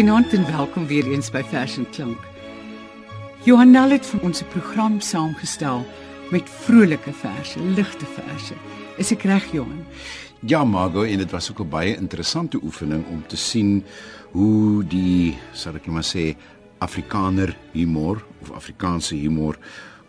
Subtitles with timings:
[0.00, 2.20] Goeienaand en welkom weer eens by Vers en Klank.
[3.44, 5.84] Johanel het vir ons 'n program saamgestel
[6.30, 8.54] met vrolike verse, ligte verse.
[8.96, 9.84] Is ek reg, Johan?
[10.40, 13.84] Ja, Margo, en dit was ook 'n baie interessante oefening om te sien
[14.30, 16.34] hoe die, sal ek maar sê,
[16.78, 19.58] Afrikaner humor of Afrikaanse humor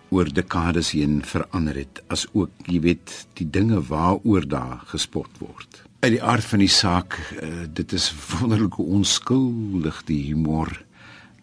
[0.09, 5.90] oor dekades heen verander het, as ook, jy weet, die dinge waaroor daar gespot word.
[6.01, 10.73] Uit die aard van die saak, uh, dit is wonderlike onskuldig die humor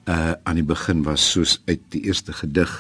[0.09, 2.73] uh aan die begin was soos uit die eerste gedig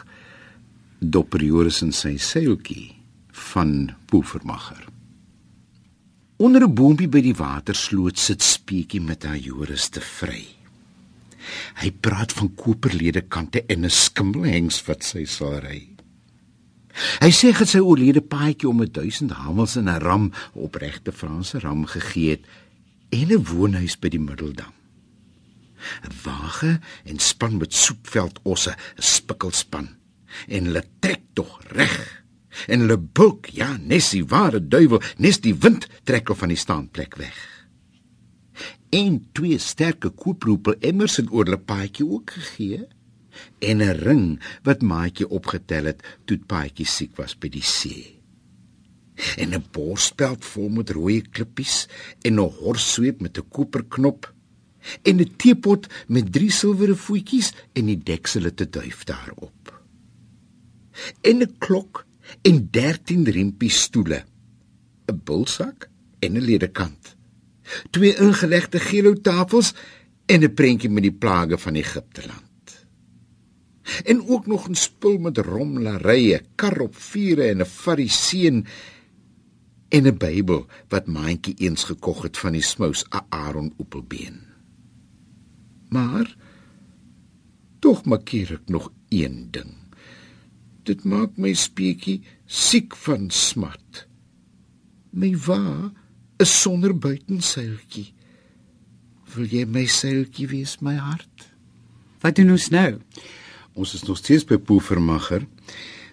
[0.98, 2.96] Dopper Joris en sy seiltjie
[3.52, 4.88] van Poevermacher.
[6.42, 10.42] Onder 'n boompie by die watersloot sit Speetjie met haar Joris te vry.
[11.78, 15.97] Hy praat van koperlede kante en 'n skimmelhengs wat sy sal ry.
[17.22, 21.86] Hy sê dat sy oorlede paadjie om 1000 hamels in 'n ram opregte Franse ram
[21.86, 22.44] gegee het
[23.10, 24.74] en 'n woonhuis by die Middeldam.
[26.04, 29.88] 'n Wage en span met soepveld osse, 'n spikkelspan.
[30.48, 32.24] En hulle trek tog reg.
[32.66, 36.56] En hulle bulk ja nes die ware duiwel nes die wind trek of van die
[36.56, 37.66] staanplek weg.
[38.90, 42.86] En twee sterke kooproepel emmers het oor hulle paadjie ook gegee
[43.58, 48.20] en 'n ring wat maatjie opgetel het toe paadjie siek was by die see
[49.36, 51.88] en 'n borspeld vol met rooi klippies
[52.22, 54.34] en 'n horssweep met 'n koperknop
[55.02, 59.58] en 'n teepot met drie silwere voetjies en die deksel het 'n duif daarop
[61.22, 62.06] en 'n klok
[62.42, 64.24] en 13 riempie stoele,
[65.06, 67.16] 'n bulsak en 'n ledekant.
[67.90, 69.74] Twee ingelegde gelo tafels
[70.26, 72.47] en 'n prentjie met die plage van Egipte land.
[74.04, 78.66] En ook nog 'n spul met romlarye, kar op vure en 'n fariseën
[79.88, 84.40] en 'n Bybel wat maandjie eens gekog het van die smous Aaron Oepelbeen.
[85.88, 86.36] Maar
[87.78, 89.78] tog maak ek nog een ding
[90.88, 94.04] dit maak my speetjie siek van smat.
[95.12, 95.90] My wa
[96.40, 98.12] is sonder buitenseiltjie.
[99.34, 101.48] Wil jy my seiltjie wees my hart?
[102.22, 102.90] Wat doen ons nou?
[103.78, 105.44] Ons is nog steeds by Poevermacher.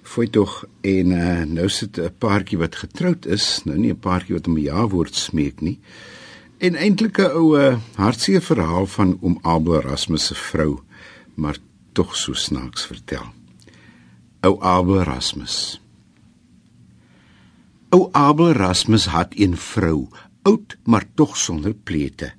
[0.05, 4.35] Foi tog en uh, nou sit 'n paartjie wat getroud is, nou nie 'n paartjie
[4.37, 5.79] wat om 'n ja-woord smeek nie.
[6.61, 10.79] En eintlik 'n ou uh, hartseer verhaal van oom Abel Erasmus se vrou,
[11.35, 11.57] maar
[11.93, 13.33] tog so snaaks vertel
[14.45, 15.81] ou Abel Erasmus.
[17.89, 20.07] Ou Abel Erasmus het 'n vrou,
[20.41, 22.33] oud maar tog sonder pleete.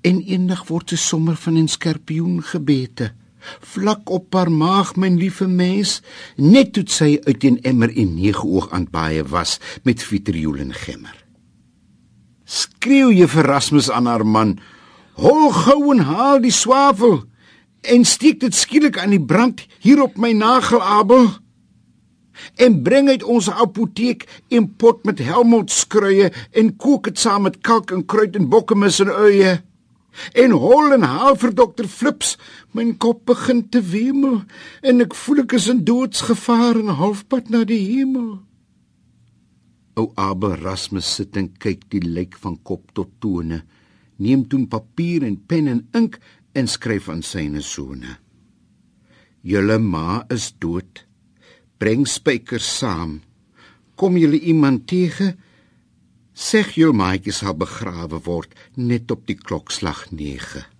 [0.00, 3.12] En eendag word sy sommer van 'n skorpioen gebete.
[3.60, 6.00] Vlak op haar maag, myn liewe mens,
[6.36, 10.74] net toe sy uit 'n emmer en nege oog aan baie was met vitriool en
[10.74, 11.24] gemmer.
[12.44, 14.58] Skreeu vir Erasmus aan haar man:
[15.14, 17.24] "Hol gou en haal die swavel!"
[17.86, 21.28] en steek dit skielik aan die brand hier op my nagel Abel
[22.60, 27.90] en bring uit ons apoteek 'n pot met helmondskruie en kook dit saam met kalk
[27.90, 29.60] en kruid en bokkemis en uie
[30.34, 32.36] en hol en haal vir dokter Flips
[32.72, 34.42] my kop begin te wemel
[34.82, 38.36] en ek voel ek is in doodsgevaar en halfpad na die hemel
[39.96, 43.62] O Abel Rasmus sit en kyk die lijk van kop tot tone
[44.22, 46.18] neem toe papier en pen en ink
[46.56, 48.16] en skryf aan syne sone.
[49.46, 51.04] Julle ma is dood.
[51.78, 53.20] Bring spykers saam.
[53.96, 55.34] Kom julle iemand teë?
[56.36, 60.75] Sê jul maatjie sal begrawe word net op die klokslag 9.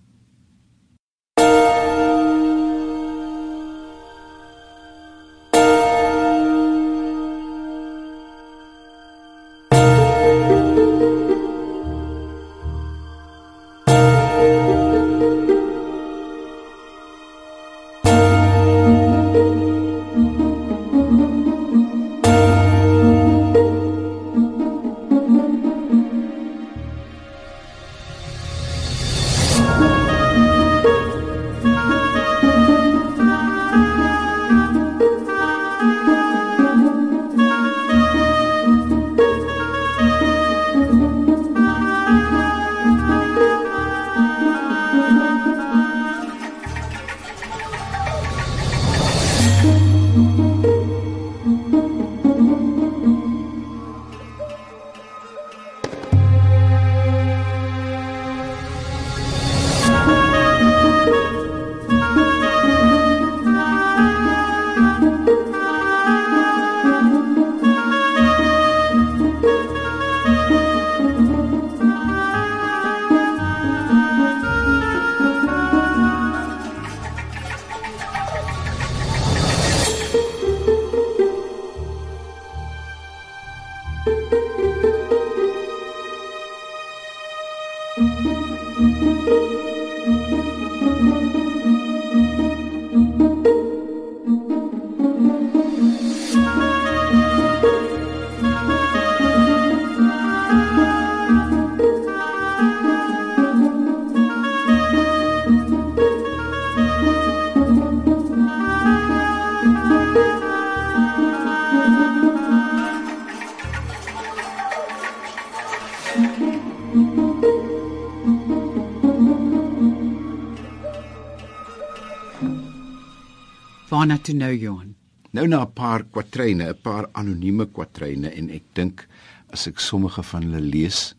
[124.17, 124.95] Waarna toe nou Johan?
[125.31, 129.07] Nou na 'n paar kwatryne, 'n paar anonieme kwatryne en ek dink
[129.53, 131.13] as ek sommige van hulle lees,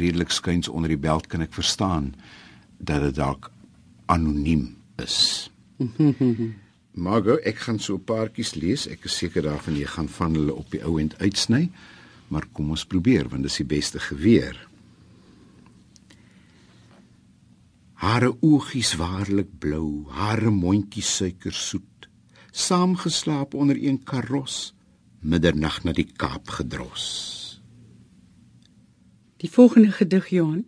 [0.00, 2.14] redelik skuins onder die beld kan ek verstaan
[2.78, 3.50] dat dit dalk
[4.06, 5.50] anoniem is.
[7.04, 8.88] Margo, ek gaan so 'n paartjies lees.
[8.88, 11.70] Ek is seker daarvan jy gaan van hulle op die ou end uitsny,
[12.28, 14.56] maar kom ons probeer want dis die beste geweer.
[17.94, 21.91] Hare oogies waarlik blou, hare mondjies suikersoet
[22.52, 24.74] saamgeslaap onder een karos
[25.22, 27.06] middernag na die Kaap gedros.
[29.42, 30.64] Die volgende gedig Johan.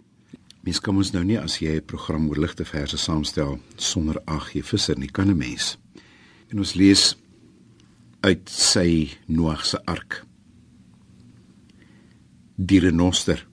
[0.65, 4.53] Mens kan ons nou nie as jy 'n program oor ligte verse saamstel sonder AG
[4.63, 5.77] Visser nie kan 'n mens.
[6.49, 7.17] En ons lees
[8.21, 10.25] uit sy Noag se ark.
[12.57, 13.47] Die renoster.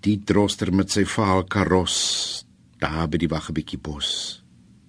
[0.00, 2.44] Die droster met sy vaal karos
[2.78, 4.39] daar by die wagge bietjie bos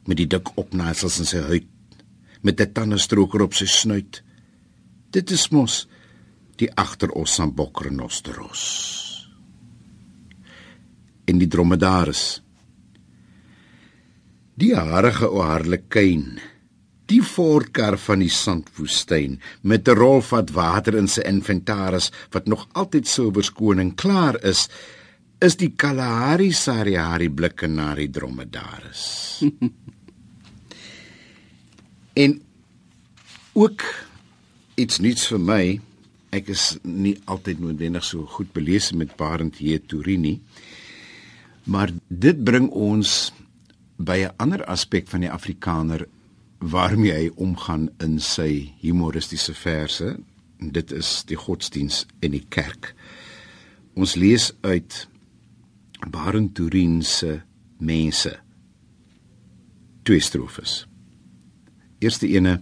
[0.07, 1.68] met die dik opnaaisels in sy huid,
[2.42, 4.24] met 'n tandestroker op sy snuit.
[5.12, 5.88] Dit is mos
[6.56, 8.62] die agteros van Bokrenosteros.
[11.25, 12.42] In die dromedaris.
[14.56, 16.39] Die harige o harlekyn,
[17.12, 22.68] die voorkar van die sandwoestyn met 'n rol vat water in sy inventaris wat nog
[22.74, 24.69] altyd so verskoon en klaar is
[25.41, 29.41] is die Kalahari Sariari blikke na die dromedaris.
[32.23, 32.38] en
[33.57, 33.85] ook
[34.77, 35.63] iets nuuts vir my.
[36.31, 39.81] Ek is nie altyd noodwendig so goed belese met Barend J.
[39.81, 40.38] Turini.
[41.65, 43.33] Maar dit bring ons
[43.97, 46.05] by 'n ander aspek van die Afrikaner
[46.61, 50.17] waarmee hy omgaan in sy humoristiese verse.
[50.59, 52.93] Dit is die godsdiens en die kerk.
[53.93, 55.09] Ons lees uit
[56.09, 57.42] Barend Turin se
[57.77, 58.39] mense
[60.03, 60.86] twee strofes.
[62.01, 62.57] Eerste ene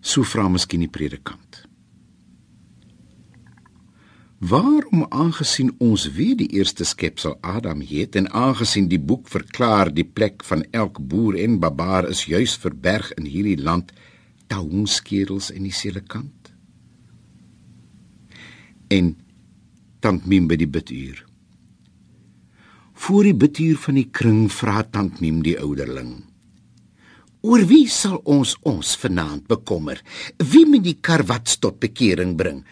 [0.00, 1.62] so vra miskien die predikant.
[4.38, 10.04] Waarom aangesien ons weet die eerste skepsel Adam het en aangesien die boek verklaar die
[10.04, 13.94] plek van elk boer en barbaar is juis verberg in hierdie land
[14.52, 16.52] taungskedels en die selekant
[18.92, 19.14] en
[20.04, 21.24] tant mim by die biduur
[22.96, 26.14] Voor die betuur van die kring vra tant Miem die ouderling.
[27.44, 30.00] Oor wie sal ons ons vanaand bekommer?
[30.40, 32.62] Wie moet die karwats tot bekering bring?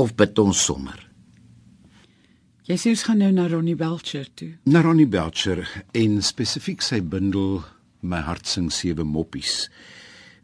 [0.00, 0.96] Of bid ons sommer?
[2.64, 4.54] Jy sê ons gaan nou na Ronnie Belcher toe.
[4.64, 7.60] Na Ronnie Belcher en spesifiek sy bundel
[8.00, 9.66] My hart sing sewe moppies.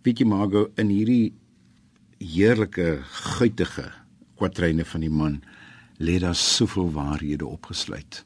[0.04, 1.32] Weet jy Margo in hierdie
[2.20, 2.98] heerlike
[3.38, 3.88] guitige
[4.36, 5.40] kwatryne van die man
[5.96, 8.25] lê daar soveel waarhede opgesluit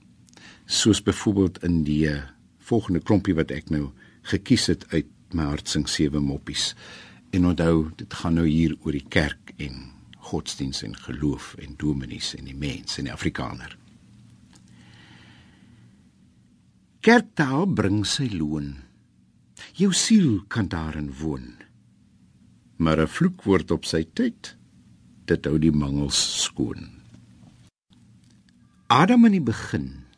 [0.70, 2.22] soos byvoorbeeld in die eh,
[2.58, 3.90] volgende klompie wat ek nou
[4.30, 6.74] gekies het uit my hartsing sewe moppies.
[7.34, 9.88] En onthou, dit gaan nou hier oor die kerk en
[10.30, 13.74] godsdiens en geloof en dominees en die mens en die Afrikaner.
[17.00, 18.74] Kerktaal bring sy loon.
[19.74, 21.56] Jou siel kan daarin woon.
[22.76, 24.56] Maar 'n vloekwoord op sy tyd,
[25.24, 26.90] dit hou die mangels skoon.
[28.86, 30.09] Adam in die begin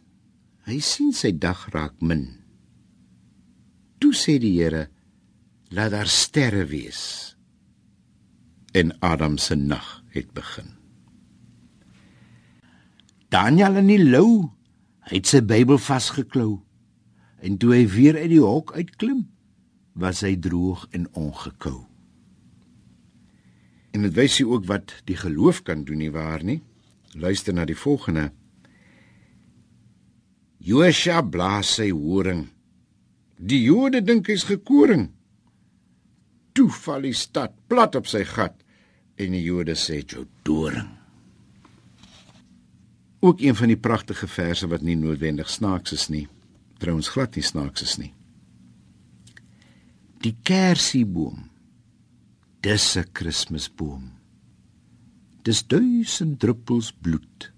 [0.63, 2.29] Hy sien sy dag raak min.
[3.99, 4.89] Toe sê die Here:
[5.75, 7.35] "Laat daar sterre wees."
[8.73, 10.71] En Adam se nag het begin.
[13.29, 14.53] Daniel in die lou,
[15.09, 16.61] hy het sy Bybel vasgeklou.
[17.43, 19.27] En toe hy weer uit die hok uitklim,
[19.93, 21.87] was hy droog en ongekou.
[23.93, 26.63] En dit wys sy ook wat die geloof kan doen nie waar nie.
[27.13, 28.31] Luister na die volgende
[30.63, 32.45] Josua blaas sy horing.
[33.35, 35.09] Die Jode dink hy's gekoring.
[36.55, 38.61] Toe val die stad plat op sy gat
[39.19, 40.87] en die Jode sê jou doring.
[43.23, 46.29] Ook een van die pragtige verse wat nie noodwendig snaaks is nie.
[46.79, 48.13] Trouens glad nie snaaks is nie.
[50.23, 51.49] Die kersieboom.
[52.63, 54.13] Dis 'n Kersboom.
[55.43, 57.53] Dis duisend druppels bloed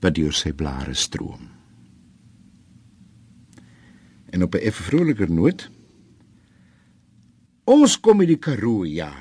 [0.00, 1.59] wat deur sy blare stroom.
[4.30, 5.70] En op 'n effe vroliker noot
[7.70, 9.12] Ons kom in die Karoo, ja.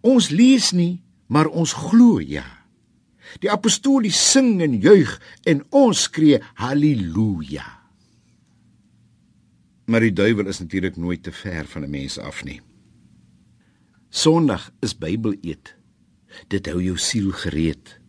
[0.00, 2.46] Ons lees nie, maar ons glo, ja.
[3.40, 5.12] Die apostolies sing en juig
[5.48, 7.64] en ons skree haleluja.
[9.86, 12.60] Maar die duiwel is natuurlik nooit te ver van 'n mens af nie.
[14.10, 15.74] Sondag is Bybel eet.
[16.48, 18.00] Dit hou jou siel gereed.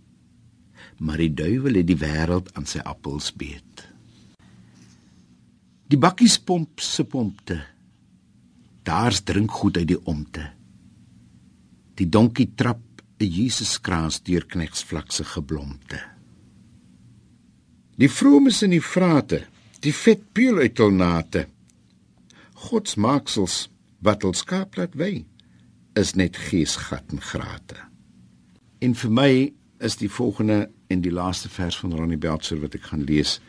[0.98, 3.93] Maar die duiwel het die wêreld aan sy appels beet.
[5.92, 7.60] Die bakkies pomp se pompte.
[8.84, 10.50] Daar's drink goed uit die omte.
[12.00, 12.82] Die donkie trap
[13.20, 16.00] 'n Jesuskraans deur knegsvlakse geblomte.
[17.98, 19.44] Die vromes in die vrate,
[19.80, 21.48] die vet peel uit hul nate.
[22.54, 23.70] God se maaksels
[24.02, 25.26] wat ons skaap laat wy
[26.00, 27.78] is net geesgat en grate.
[28.82, 32.90] En vir my is die volgende en die laaste vers van Ronnie Belcher wat ek
[32.90, 33.40] gaan lees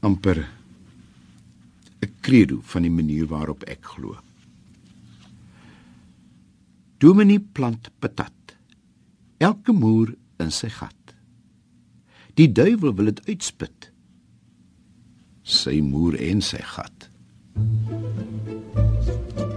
[0.00, 0.42] amper
[2.00, 4.16] 'n credo van die manier waarop ek glo.
[6.98, 8.56] Dominee plant patat.
[9.38, 11.14] Elke moer in sy gat.
[12.34, 13.92] Die duiwel wil dit uitspit.
[15.42, 17.10] Sy moer en sy gat.
[17.54, 19.47] Johan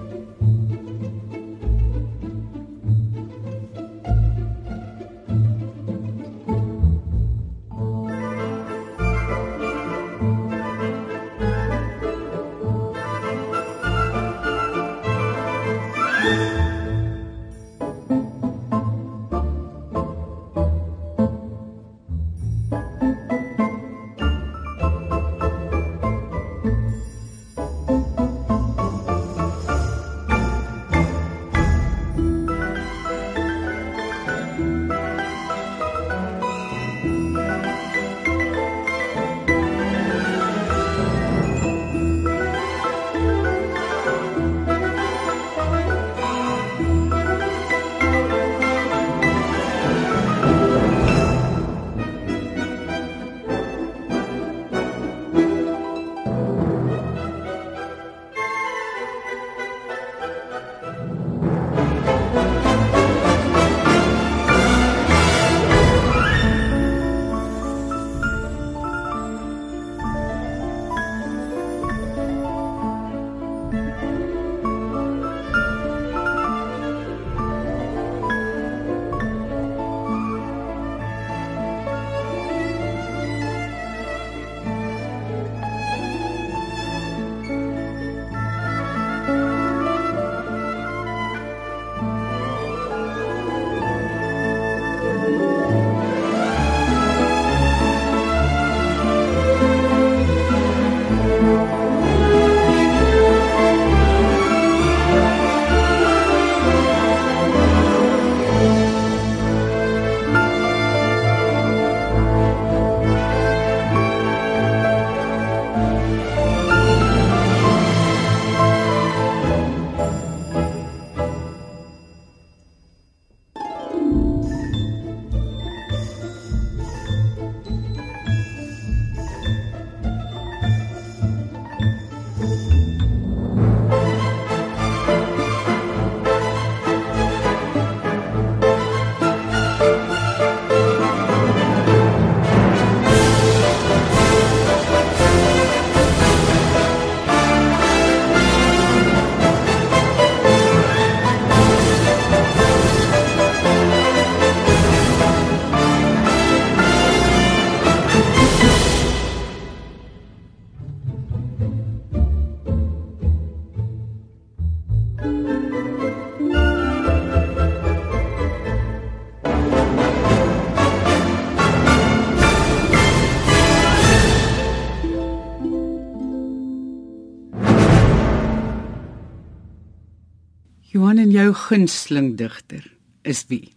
[181.31, 182.83] en jou gunsteling digter
[183.23, 183.71] is wie?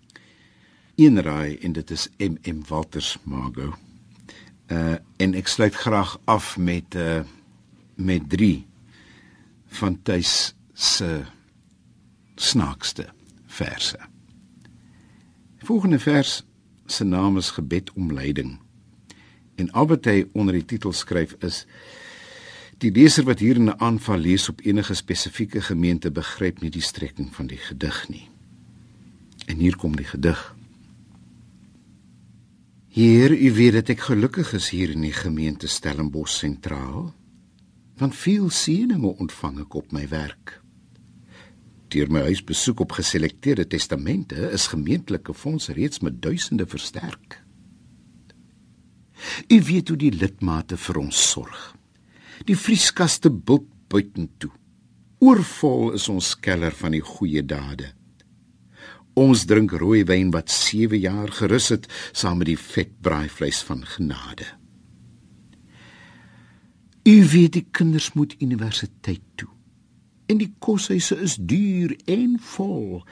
[0.99, 3.75] Een raai en dit is MM Walters Mago.
[4.73, 7.23] Uh en ek sluit graag af met uh
[7.95, 8.67] met 3
[9.79, 11.23] van Tuis se
[12.35, 13.07] snaakste
[13.47, 13.99] verse.
[15.59, 16.43] Die volgende vers
[16.87, 18.59] se naam is Gebed om leiding.
[19.55, 21.67] En al wat hy onder die titel skryf is
[22.79, 27.35] Die leser wat hier 'n aanval lees op enige spesifieke gemeente begryp nie die strekking
[27.35, 28.29] van die gedig nie.
[29.47, 30.57] En hier kom die gedig.
[32.89, 37.15] Hier, u weet dat ek gelukkig is hier in die gemeente Stellenbosch sentraal,
[37.99, 40.61] want veel seëninge ontvang ek op my werk.
[41.89, 47.43] Deur my huisbesoek op geselekteerde testamente is gemeentelike fondse reeds met duisende versterk.
[49.49, 51.75] U weet hoe die lidmate vir ons sorg.
[52.43, 54.51] Die vrieskaste bult buitentoe.
[55.25, 57.93] Oorvol is ons keller van die goeie dade.
[59.15, 63.85] Ons drink rooi wyn wat 7 jaar gerus het saam met die vet braaivleis van
[63.87, 64.49] genade.
[67.05, 69.49] U weet die kinders moet universiteit toe.
[70.27, 73.05] En die koshuise is duur en vol.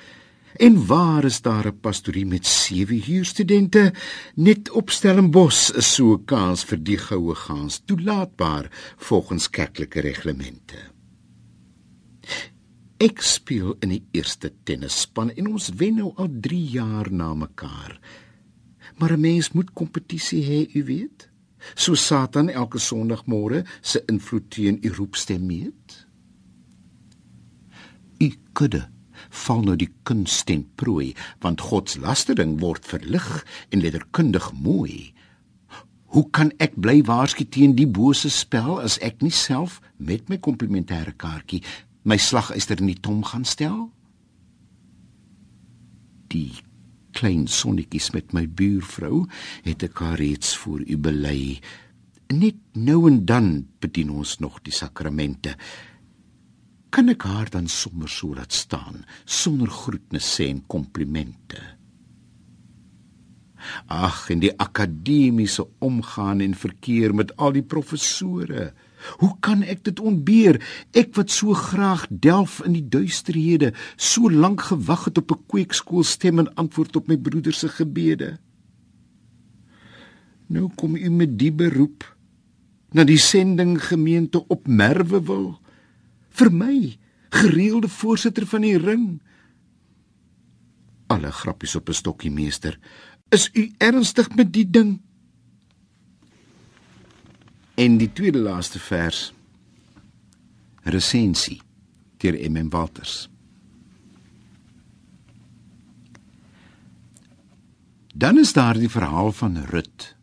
[0.57, 3.93] En waar is daar 'n pastorie met 7 huurstudente?
[4.35, 10.77] Net op Stellenbos is so 'n kans vir die goue gaans toelaatbaar volgens kerklike reglemente.
[12.97, 18.01] Ek speel in die eerste tennisspan en ons wen nou al 3 jaar na mekaar.
[18.97, 21.31] Maar 'n mens moet kompetisie hê, u weet.
[21.75, 26.07] So Satan elke Sondagmôre se invloed teen u roepstem meet.
[28.19, 28.92] U kudde
[29.33, 33.29] val nou die kunst ten prooi, want Godslastering word verlig
[33.71, 35.13] en letterkundig mooi.
[36.13, 40.37] Hoe kan ek bly waarsku teen die bose spel as ek nie self met my
[40.37, 41.63] komplementêre kaartjie
[42.05, 43.87] my slaguister in die tom gaan stel?
[46.33, 46.51] Die
[47.17, 49.25] klein sonnetjies met my buurvrou
[49.65, 51.61] het ek haar reeds voor u bely.
[52.33, 55.57] Net nou en dan bedien ons nog die sakramente
[56.93, 61.61] kan ek haar dan sommer so laat staan sonder groetnis sê en komplimente.
[63.87, 68.73] Ag, in die akademiese omgaan en verkeer met al die professore.
[69.23, 70.59] Hoe kan ek dit ontbeer?
[70.99, 76.05] Ek wat so graag delf in die duisterhede, so lank gewag het op 'n kweekskool
[76.05, 78.39] stem en antwoord op my broeder se gebede.
[80.47, 82.05] Nou kom u met die beroep
[82.93, 85.62] na die sending gemeente op Merwe wil
[86.39, 86.77] vir my,
[87.33, 89.07] gereelde voorsitter van die ring.
[91.13, 92.79] Alle grappies op 'n stokkie meester.
[93.31, 95.01] Is u ernstig met die ding?
[97.75, 99.33] En die tweede laaste vers.
[100.83, 101.61] Resensie
[102.19, 103.29] deur MM Walters.
[108.15, 110.17] Dan is daar die verhaal van Rut,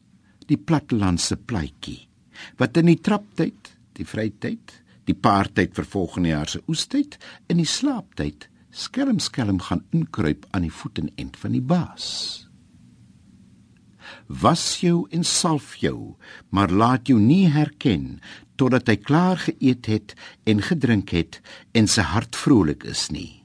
[0.48, 2.08] die plattelandse pleitjie,
[2.58, 4.76] wat in die traptyd, die vrytyd,
[5.10, 7.18] die paartyd vir volgende jaar se oestyd
[7.50, 12.06] in die slaaptyd skelm skelm gaan inkruip aan die voet en end van die baas.
[14.30, 16.16] Was jou en salf jou
[16.54, 18.20] maar laat jou nie herken
[18.62, 20.16] totdat hy klaar geëet het
[20.50, 21.40] en gedrink het
[21.74, 23.42] en sy hart vrolik is nie.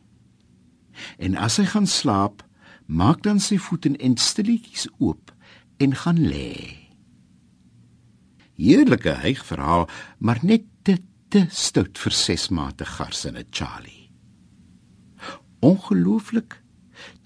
[1.16, 2.44] En as hy gaan slaap
[2.86, 5.32] maak dan sy voet en end stilletjies oop
[5.80, 6.84] en gaan lê.
[8.60, 9.88] Heerlike hyg verhaal
[10.20, 10.68] maar net
[11.34, 14.10] te stout vir ses mate gars in 'n Charlie.
[15.60, 16.62] Ongelooflik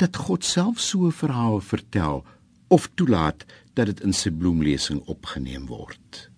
[0.00, 2.24] dat God self so 'n verhaal vertel
[2.68, 3.44] of toelaat
[3.74, 6.30] dat dit in sy bloemlesing opgeneem word.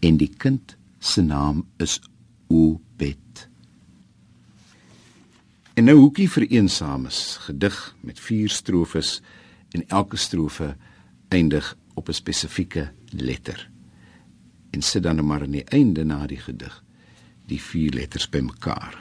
[0.00, 2.00] En die kind se naam is
[2.48, 3.48] Obed.
[5.74, 9.20] En nou hoekie vir eensames gedig met vier strofes
[9.70, 10.76] en elke strofe
[11.28, 13.71] eindig op 'n spesifieke letter
[14.72, 16.82] en sit dan maar aan die einde na die gedig
[17.50, 18.94] die vier letters bymekaar.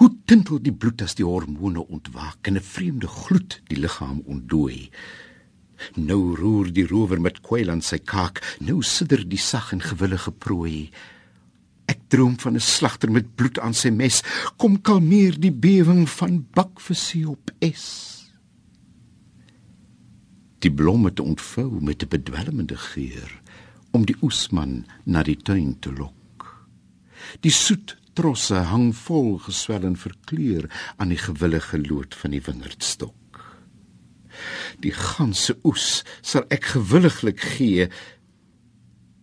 [0.00, 4.90] Hoe tintel die bloed as die hormone ontwaak en 'n vreemde gloed die liggaam ontdooi.
[5.96, 10.32] Nou roer die rower met kwyl aan sy kaak, nou sidder die sag en gewillige
[10.32, 10.90] prooi.
[11.86, 14.22] Ek droom van 'n slagter met bloed aan sy mes,
[14.56, 18.19] kom kalmeer die bewing van bakvisie op es
[20.60, 23.40] die blomme te ontvou met 'n bedwelmende geur
[23.90, 26.66] om die oesman na die tuin te lok.
[27.40, 33.14] Die soet trosse hang vol geswel en verkleur aan die gewillige lood van die wingerdstok.
[34.80, 37.88] Die ganse oes sal ek gewilliglik gee.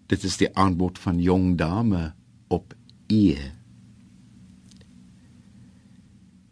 [0.07, 2.13] Dit is die aanbod van jong dame
[2.47, 2.73] op
[3.07, 3.37] e.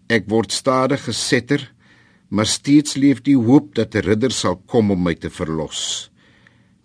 [0.07, 1.74] Ek word stadig gesetter
[2.27, 6.11] maar steeds leef die hoop dat 'n ridder sal kom om my te verlos.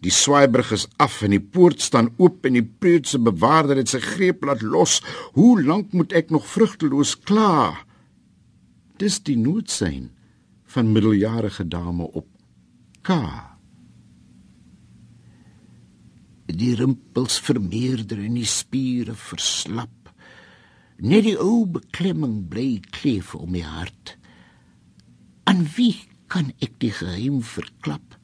[0.00, 4.00] Die swaaibrug is af en die poort staan oop en die preutse bewaarder het sy
[4.00, 5.03] greep laat los.
[5.37, 7.76] Hoe lank moet ek nog vrugteloos kla?
[8.96, 10.11] Dis die noodsyn
[10.64, 12.26] van middeljarige dame op
[13.03, 13.16] K.
[16.46, 20.12] Die rimpels vermeerder en die spiere verslap.
[20.96, 24.19] Net die ou beklemming bly kleef om my hart
[25.50, 25.96] Aan wie
[26.30, 28.14] kan ek die geheim verklap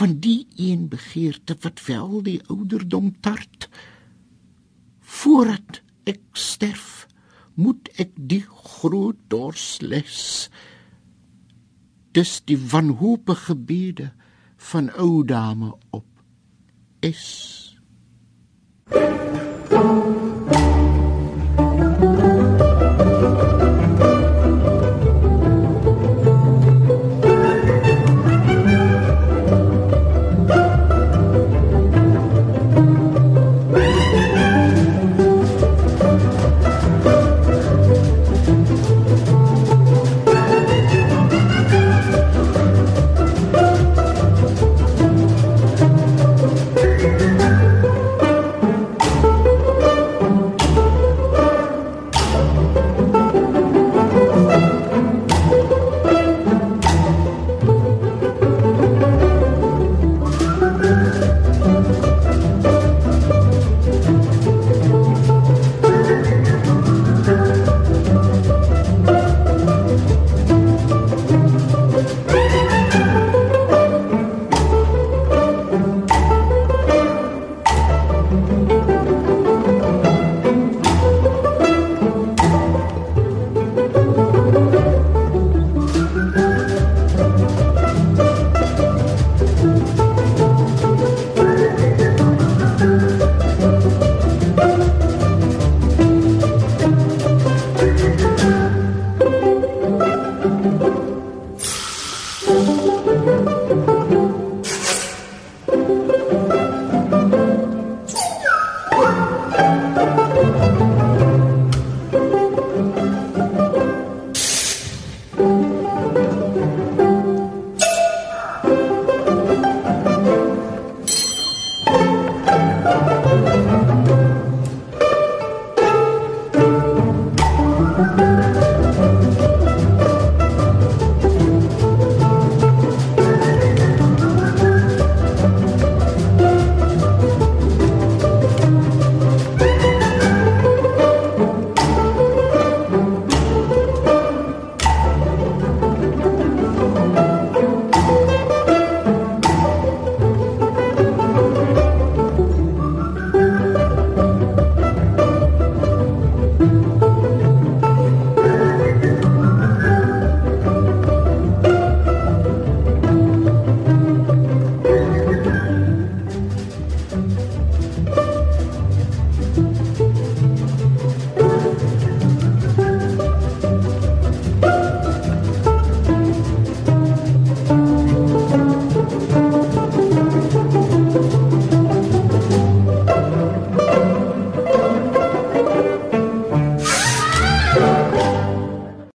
[0.00, 3.68] van die een begeerte wat wel die ouderdom tart?
[5.20, 7.04] Voordat ek sterf,
[7.60, 10.48] moet ek die groot dorsles
[12.16, 14.08] dis die wanhoopige gebede
[14.70, 16.06] van ou dame op
[17.00, 17.26] is.
[18.90, 19.49] thank you